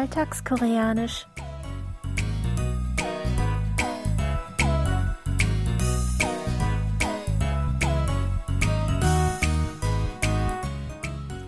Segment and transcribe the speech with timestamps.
[0.00, 1.26] Alltagskoreanisch.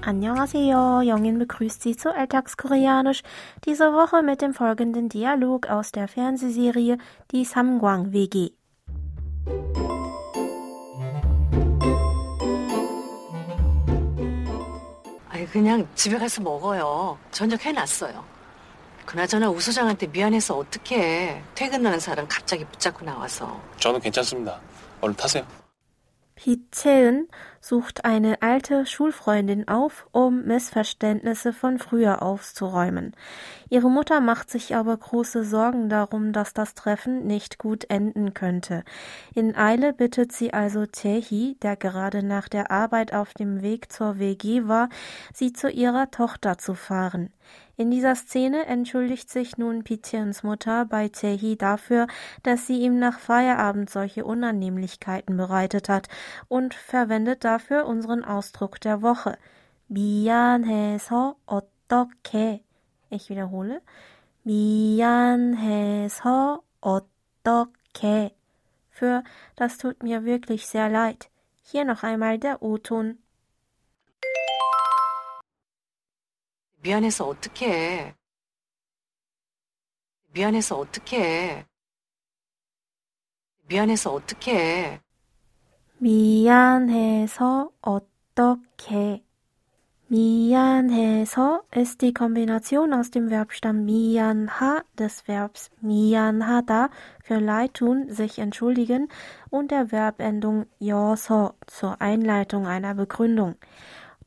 [0.09, 3.23] Annyeonghaseyo, Jongin begrüßt Sie zu Alltagskoreanisch,
[3.67, 6.97] diese Woche mit dem folgenden Dialog aus der Fernsehserie
[7.31, 8.53] Die Samgwang WG.
[15.29, 17.17] 아니 그냥 집에 가서 먹어요.
[17.31, 18.25] 저녁 해놨어요.
[19.07, 21.43] 그나저나 우 소장한테 미안해서 어떡해.
[21.55, 23.59] 퇴근하는 사람 갑자기 붙잡고 나와서.
[23.79, 24.61] 저는 괜찮습니다.
[25.01, 25.47] 얼른 타세요.
[26.39, 27.27] Picheun
[27.61, 33.17] sucht eine alte Schulfreundin auf, um Missverständnisse von früher aufzuräumen.
[33.69, 38.85] Ihre Mutter macht sich aber große Sorgen darum, dass das Treffen nicht gut enden könnte.
[39.35, 44.21] In Eile bittet sie also Tehi, der gerade nach der Arbeit auf dem Weg zur
[44.21, 44.91] WG war,
[45.35, 47.31] sie zu ihrer Tochter zu fahren.
[47.77, 52.07] In dieser Szene entschuldigt sich nun Pitiens Mutter bei Tehi dafür,
[52.43, 56.09] dass sie ihm nach Feierabend solche Unannehmlichkeiten bereitet hat
[56.49, 59.39] und verwendet dafür unseren Ausdruck der Woche.
[59.89, 62.63] 미안해서 어떡해.
[63.11, 63.81] Ich wiederhole.
[64.45, 65.83] 미안해서
[66.81, 68.35] 어떡해.
[68.91, 69.23] Für
[69.57, 71.31] das tut mir wirklich sehr leid.
[71.63, 73.19] Hier noch einmal der O-Ton.
[76.83, 78.15] 미안해서 어떡해.
[80.33, 81.67] 미안해서 어떡해.
[83.69, 85.01] 미안해서 어떡해.
[85.99, 89.23] 미안해서 어떡해.
[90.11, 96.89] Mianheso ist die Kombination aus dem Verbstamm mianha des Verbs mianhada
[97.23, 99.09] für leid tun, sich entschuldigen
[99.51, 103.57] und der Verbendung yoso zur Einleitung einer Begründung.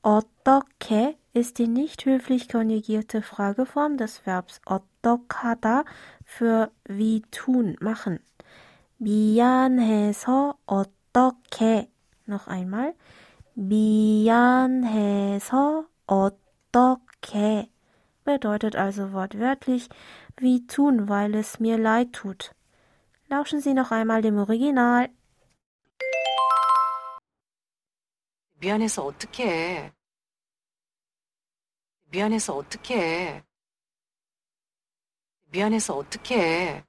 [0.05, 5.85] 어떻게 ist die nicht höflich konjugierte Frageform des Verbs 어떡하다
[6.25, 8.19] für wie tun, machen.
[8.97, 11.89] 미안해서 어떡해.
[12.27, 12.93] Noch einmal.
[13.55, 15.05] 미안해서
[16.07, 17.69] 어떡해
[18.23, 19.89] bedeutet also wortwörtlich
[20.37, 22.53] wie tun, weil es mir leid tut.
[23.27, 25.09] Lauschen Sie noch einmal dem Original.
[28.59, 29.91] 미안해서 어떡해.
[32.11, 33.43] 미안해서 어떡해.
[35.51, 36.83] 미안해서 어떡해.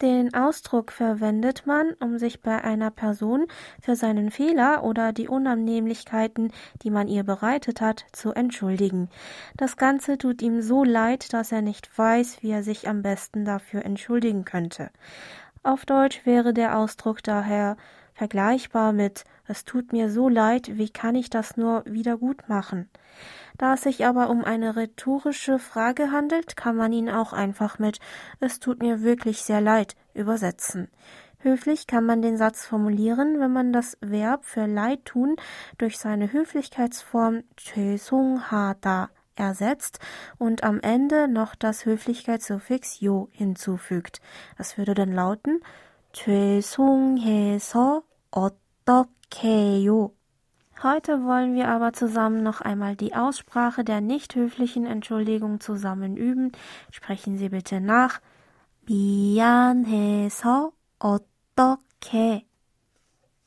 [0.00, 3.46] Den Ausdruck verwendet man, um sich bei einer Person
[3.80, 9.08] für seinen Fehler oder die Unannehmlichkeiten, die man ihr bereitet hat, zu entschuldigen.
[9.56, 13.44] Das Ganze tut ihm so leid, dass er nicht weiß, wie er sich am besten
[13.44, 14.90] dafür entschuldigen könnte.
[15.64, 17.76] Auf Deutsch wäre der Ausdruck daher
[18.13, 22.89] vergleichbar mit Es tut mir so leid, wie kann ich das nur wieder gut machen?
[23.57, 27.99] Da es sich aber um eine rhetorische Frage handelt, kann man ihn auch einfach mit
[28.39, 30.89] Es tut mir wirklich sehr leid übersetzen.
[31.39, 35.35] Höflich kann man den Satz formulieren, wenn man das Verb für leid tun
[35.77, 39.99] durch seine Höflichkeitsform Chösung Hada ersetzt
[40.37, 44.21] und am Ende noch das Höflichkeitssuffix yo hinzufügt.
[44.57, 45.59] Das würde dann lauten
[46.12, 50.12] 죄송해서 어떡해요.
[50.82, 56.52] Heute wollen wir aber zusammen noch einmal die Aussprache der nicht höflichen Entschuldigung zusammen üben.
[56.92, 58.20] Sprechen Sie bitte nach.
[58.86, 62.46] 미안해서 어떡해.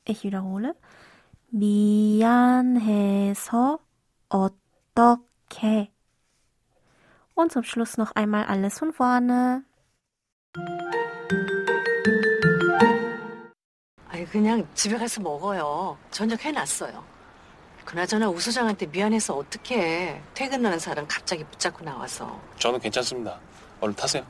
[0.05, 0.75] Ich wiederhole.
[1.51, 2.59] 미안해서
[4.29, 5.89] 어떡해.
[7.33, 9.63] Und zum Schluss noch einmal alles von vorne.
[14.30, 15.96] 그냥 집에 가서 먹어요.
[16.10, 17.04] 저녁 해놨어요.
[17.84, 20.20] 그나저나 우 소장한테 미안해서 어떡해.
[20.34, 22.40] 퇴근하는 사람 갑자기 붙잡고 나와서.
[22.58, 23.38] 저는 괜찮습니다.
[23.80, 24.24] 얼른 타세요.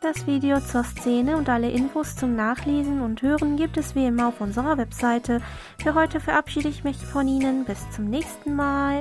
[0.00, 4.28] Das Video zur Szene und alle Infos zum Nachlesen und Hören gibt es wie immer
[4.28, 5.40] auf unserer Webseite.
[5.82, 7.64] Für heute verabschiede ich mich von Ihnen.
[7.64, 9.00] Bis zum nächsten Mal.